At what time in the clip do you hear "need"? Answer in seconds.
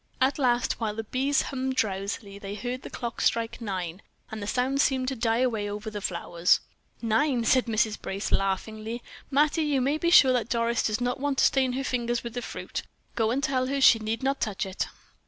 13.99-14.23